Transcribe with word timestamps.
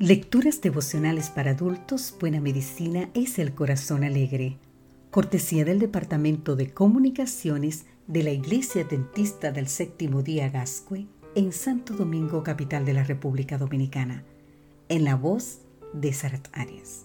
Lecturas 0.00 0.60
devocionales 0.60 1.30
para 1.30 1.52
adultos, 1.52 2.16
Buena 2.18 2.40
Medicina 2.40 3.10
es 3.14 3.38
el 3.38 3.54
Corazón 3.54 4.02
Alegre. 4.02 4.58
Cortesía 5.12 5.64
del 5.64 5.78
Departamento 5.78 6.56
de 6.56 6.74
Comunicaciones 6.74 7.86
de 8.08 8.24
la 8.24 8.32
Iglesia 8.32 8.82
Dentista 8.82 9.52
del 9.52 9.68
Séptimo 9.68 10.24
Día 10.24 10.48
Gascue 10.48 11.06
en 11.36 11.52
Santo 11.52 11.94
Domingo, 11.94 12.42
capital 12.42 12.84
de 12.84 12.92
la 12.92 13.04
República 13.04 13.56
Dominicana. 13.56 14.24
En 14.88 15.04
la 15.04 15.14
voz 15.14 15.60
de 15.92 16.12
Sarat 16.12 16.48
Arias. 16.52 17.04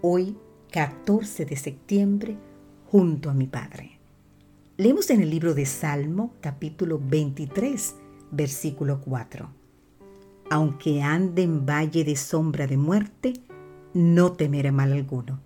Hoy, 0.00 0.36
14 0.70 1.46
de 1.46 1.56
septiembre, 1.56 2.36
junto 2.86 3.28
a 3.28 3.34
mi 3.34 3.48
Padre. 3.48 3.98
Leemos 4.76 5.10
en 5.10 5.20
el 5.20 5.30
libro 5.30 5.52
de 5.52 5.66
Salmo, 5.66 6.32
capítulo 6.40 7.02
23, 7.04 7.96
versículo 8.30 9.00
4 9.00 9.63
aunque 10.54 11.02
ande 11.02 11.42
en 11.42 11.66
valle 11.66 12.04
de 12.04 12.14
sombra 12.14 12.68
de 12.68 12.76
muerte, 12.76 13.32
no 13.92 14.34
temeré 14.34 14.70
mal 14.70 14.92
alguno, 14.92 15.40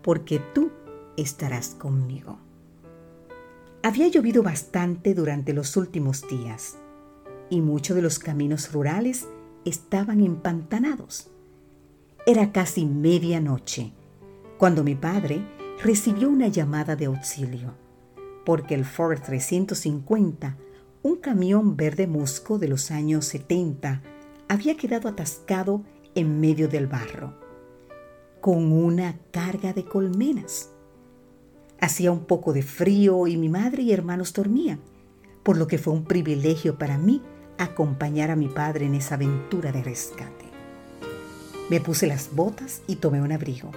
porque 0.00 0.40
tú 0.54 0.70
estarás 1.18 1.74
conmigo. 1.74 2.38
Había 3.82 4.08
llovido 4.08 4.42
bastante 4.42 5.12
durante 5.12 5.52
los 5.52 5.76
últimos 5.76 6.26
días 6.28 6.78
y 7.50 7.60
muchos 7.60 7.94
de 7.94 8.00
los 8.00 8.18
caminos 8.18 8.72
rurales 8.72 9.28
estaban 9.66 10.22
empantanados. 10.22 11.28
Era 12.24 12.50
casi 12.50 12.86
medianoche 12.86 13.92
cuando 14.56 14.82
mi 14.82 14.94
padre 14.94 15.46
recibió 15.84 16.30
una 16.30 16.48
llamada 16.48 16.96
de 16.96 17.04
auxilio, 17.04 17.74
porque 18.46 18.74
el 18.74 18.86
Ford 18.86 19.20
350, 19.20 20.56
un 21.02 21.16
camión 21.16 21.76
verde 21.76 22.06
musco 22.06 22.58
de 22.58 22.68
los 22.68 22.90
años 22.90 23.26
70, 23.26 24.00
había 24.48 24.76
quedado 24.76 25.08
atascado 25.08 25.84
en 26.14 26.40
medio 26.40 26.68
del 26.68 26.86
barro, 26.86 27.34
con 28.40 28.72
una 28.72 29.18
carga 29.30 29.72
de 29.72 29.84
colmenas. 29.84 30.70
Hacía 31.80 32.10
un 32.10 32.24
poco 32.24 32.52
de 32.52 32.62
frío 32.62 33.26
y 33.26 33.36
mi 33.36 33.48
madre 33.48 33.82
y 33.82 33.92
hermanos 33.92 34.32
dormían, 34.32 34.80
por 35.42 35.56
lo 35.56 35.66
que 35.66 35.78
fue 35.78 35.92
un 35.92 36.04
privilegio 36.04 36.78
para 36.78 36.98
mí 36.98 37.22
acompañar 37.58 38.30
a 38.30 38.36
mi 38.36 38.48
padre 38.48 38.86
en 38.86 38.94
esa 38.94 39.16
aventura 39.16 39.70
de 39.70 39.82
rescate. 39.82 40.46
Me 41.70 41.80
puse 41.80 42.06
las 42.06 42.34
botas 42.34 42.82
y 42.86 42.96
tomé 42.96 43.20
un 43.20 43.32
abrigo, 43.32 43.70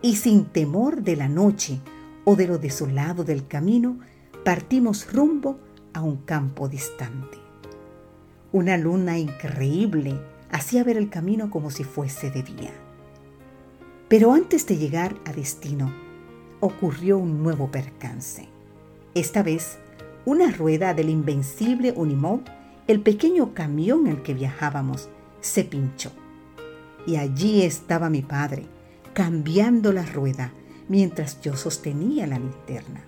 y 0.00 0.16
sin 0.16 0.44
temor 0.44 1.02
de 1.02 1.16
la 1.16 1.28
noche 1.28 1.80
o 2.24 2.36
de 2.36 2.46
lo 2.46 2.58
desolado 2.58 3.24
del 3.24 3.46
camino, 3.46 3.98
partimos 4.44 5.12
rumbo 5.12 5.58
a 5.92 6.02
un 6.02 6.18
campo 6.18 6.68
distante. 6.68 7.43
Una 8.54 8.76
luna 8.76 9.18
increíble 9.18 10.20
hacía 10.48 10.84
ver 10.84 10.96
el 10.96 11.10
camino 11.10 11.50
como 11.50 11.72
si 11.72 11.82
fuese 11.82 12.30
de 12.30 12.44
día. 12.44 12.70
Pero 14.06 14.32
antes 14.32 14.64
de 14.68 14.76
llegar 14.76 15.16
a 15.24 15.32
destino, 15.32 15.92
ocurrió 16.60 17.18
un 17.18 17.42
nuevo 17.42 17.72
percance. 17.72 18.46
Esta 19.12 19.42
vez, 19.42 19.78
una 20.24 20.52
rueda 20.52 20.94
del 20.94 21.10
invencible 21.10 21.94
Unimog, 21.96 22.42
el 22.86 23.00
pequeño 23.00 23.54
camión 23.54 24.06
en 24.06 24.12
el 24.12 24.22
que 24.22 24.34
viajábamos, 24.34 25.08
se 25.40 25.64
pinchó. 25.64 26.12
Y 27.08 27.16
allí 27.16 27.62
estaba 27.62 28.08
mi 28.08 28.22
padre, 28.22 28.66
cambiando 29.14 29.92
la 29.92 30.06
rueda 30.06 30.52
mientras 30.88 31.40
yo 31.40 31.56
sostenía 31.56 32.28
la 32.28 32.38
linterna. 32.38 33.02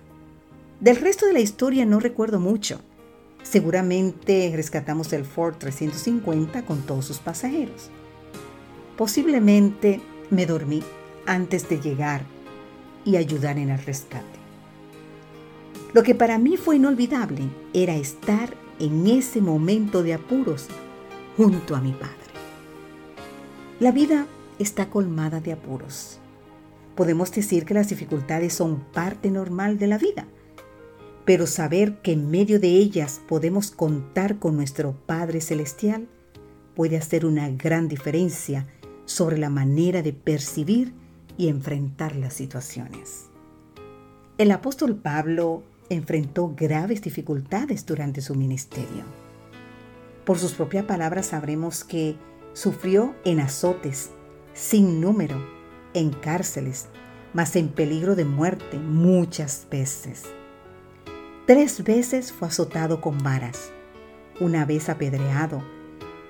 Del 0.81 0.97
resto 0.97 1.25
de 1.25 1.31
la 1.31 1.39
historia 1.39 1.85
no 1.85 2.01
recuerdo 2.01 2.41
mucho, 2.41 2.81
Seguramente 3.49 4.51
rescatamos 4.53 5.13
el 5.13 5.23
Ford 5.23 5.55
350 5.57 6.65
con 6.65 6.81
todos 6.81 7.05
sus 7.05 7.19
pasajeros. 7.19 7.89
Posiblemente 8.97 10.01
me 10.29 10.45
dormí 10.45 10.83
antes 11.25 11.69
de 11.69 11.79
llegar 11.79 12.23
y 13.05 13.15
ayudar 13.15 13.57
en 13.57 13.69
el 13.69 13.81
rescate. 13.81 14.25
Lo 15.93 16.03
que 16.03 16.13
para 16.13 16.37
mí 16.39 16.57
fue 16.57 16.75
inolvidable 16.75 17.43
era 17.73 17.95
estar 17.95 18.53
en 18.79 19.07
ese 19.07 19.39
momento 19.39 20.03
de 20.03 20.15
apuros 20.15 20.67
junto 21.37 21.73
a 21.77 21.79
mi 21.79 21.93
padre. 21.93 22.15
La 23.79 23.93
vida 23.93 24.27
está 24.59 24.89
colmada 24.89 25.39
de 25.39 25.53
apuros. 25.53 26.19
Podemos 26.95 27.31
decir 27.31 27.63
que 27.63 27.75
las 27.75 27.87
dificultades 27.87 28.53
son 28.53 28.81
parte 28.91 29.31
normal 29.31 29.79
de 29.79 29.87
la 29.87 29.97
vida 29.97 30.27
pero 31.27 31.45
saber 31.45 31.97
que 31.97 32.13
en 32.13 32.31
medio 32.31 32.57
de 32.57 32.69
ellas 32.69 33.19
podemos 33.27 33.69
contar 33.69 34.39
con 34.39 34.55
nuestro 34.55 34.93
Padre 34.93 35.41
Celestial 35.41 36.07
puede 36.73 36.95
hacer 36.95 37.25
una 37.25 37.49
gran 37.49 37.89
diferencia 37.89 38.65
sobre 39.03 39.37
la 39.37 39.49
manera 39.49 40.01
de 40.01 40.13
percibir 40.13 40.93
y 41.37 41.49
enfrentar 41.49 42.15
las 42.15 42.33
situaciones. 42.33 43.25
El 44.37 44.51
apóstol 44.51 44.95
Pablo 44.95 45.63
enfrentó 45.89 46.53
graves 46.55 47.01
dificultades 47.01 47.85
durante 47.85 48.21
su 48.21 48.33
ministerio. 48.33 49.03
Por 50.23 50.37
sus 50.37 50.53
propias 50.53 50.85
palabras 50.85 51.25
sabremos 51.25 51.83
que 51.83 52.15
sufrió 52.53 53.13
en 53.25 53.41
azotes, 53.41 54.11
sin 54.53 55.01
número, 55.01 55.45
en 55.93 56.11
cárceles, 56.11 56.85
mas 57.33 57.57
en 57.57 57.67
peligro 57.67 58.15
de 58.15 58.23
muerte 58.23 58.77
muchas 58.77 59.67
veces. 59.69 60.23
Tres 61.47 61.81
veces 61.81 62.33
fue 62.33 62.49
azotado 62.49 62.99
con 62.99 63.19
varas, 63.19 63.71
una 64.41 64.65
vez 64.65 64.89
apedreado, 64.89 65.63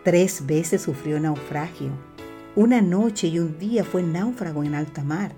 tres 0.03 0.45
veces 0.45 0.83
sufrió 0.83 1.19
naufragio, 1.19 1.89
una 2.55 2.83
noche 2.83 3.25
y 3.25 3.39
un 3.39 3.57
día 3.57 3.83
fue 3.83 4.03
náufrago 4.03 4.63
en 4.63 4.75
alta 4.75 5.03
mar, 5.03 5.31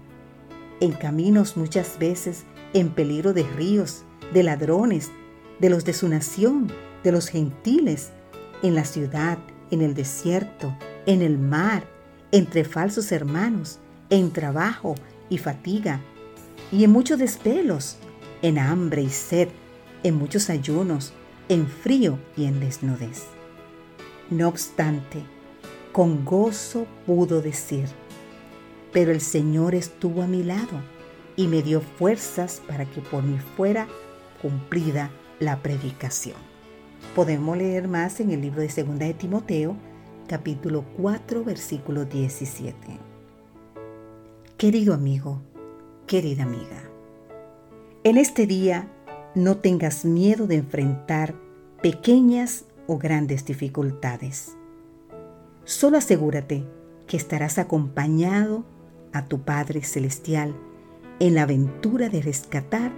en 0.81 0.91
caminos 0.91 1.55
muchas 1.55 1.97
veces 1.97 2.43
en 2.73 2.89
peligro 2.89 3.31
de 3.31 3.43
ríos, 3.43 4.03
de 4.33 4.43
ladrones, 4.43 5.11
de 5.61 5.69
los 5.69 5.85
de 5.85 5.93
su 5.93 6.09
nación, 6.09 6.69
de 7.01 7.13
los 7.13 7.29
gentiles, 7.29 8.11
en 8.61 8.75
la 8.75 8.83
ciudad, 8.83 9.37
en 9.71 9.81
el 9.81 9.93
desierto, 9.93 10.75
en 11.05 11.21
el 11.21 11.37
mar, 11.37 11.87
entre 12.33 12.65
falsos 12.65 13.13
hermanos, 13.13 13.79
en 14.09 14.31
trabajo 14.31 14.95
y 15.29 15.37
fatiga, 15.37 16.01
y 16.69 16.83
en 16.83 16.91
muchos 16.91 17.17
desvelos, 17.17 17.95
en 18.41 18.59
hambre 18.59 19.03
y 19.03 19.09
sed, 19.09 19.47
en 20.03 20.15
muchos 20.15 20.49
ayunos, 20.49 21.13
en 21.49 21.67
frío 21.67 22.19
y 22.37 22.45
en 22.45 22.59
desnudez. 22.59 23.25
No 24.29 24.47
obstante, 24.47 25.23
con 25.91 26.23
gozo 26.23 26.85
pudo 27.05 27.41
decir, 27.41 27.87
pero 28.91 29.11
el 29.11 29.21
Señor 29.21 29.75
estuvo 29.75 30.21
a 30.21 30.27
mi 30.27 30.43
lado 30.43 30.81
y 31.35 31.47
me 31.47 31.61
dio 31.61 31.81
fuerzas 31.81 32.61
para 32.67 32.85
que 32.85 33.01
por 33.01 33.23
mí 33.23 33.37
fuera 33.55 33.87
cumplida 34.41 35.11
la 35.39 35.61
predicación. 35.61 36.37
Podemos 37.15 37.57
leer 37.57 37.87
más 37.87 38.19
en 38.19 38.31
el 38.31 38.41
libro 38.41 38.61
de 38.61 38.67
2 38.67 38.99
de 38.99 39.13
Timoteo, 39.13 39.75
capítulo 40.27 40.83
4, 40.97 41.43
versículo 41.43 42.05
17. 42.05 42.75
Querido 44.57 44.93
amigo, 44.93 45.41
querida 46.05 46.43
amiga, 46.43 46.83
en 48.03 48.17
este 48.17 48.45
día 48.45 48.87
no 49.35 49.57
tengas 49.57 50.05
miedo 50.05 50.47
de 50.47 50.55
enfrentar 50.55 51.35
pequeñas 51.81 52.65
o 52.87 52.97
grandes 52.97 53.45
dificultades. 53.45 54.57
Solo 55.63 55.97
asegúrate 55.97 56.65
que 57.07 57.17
estarás 57.17 57.57
acompañado 57.57 58.65
a 59.13 59.25
tu 59.25 59.41
Padre 59.41 59.83
Celestial 59.83 60.55
en 61.19 61.35
la 61.35 61.43
aventura 61.43 62.09
de 62.09 62.21
rescatar 62.21 62.91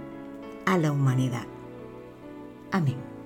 a 0.66 0.78
la 0.78 0.92
humanidad. 0.92 1.46
Amén. 2.70 3.21